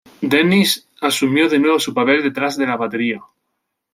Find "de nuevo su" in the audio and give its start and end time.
1.47-1.93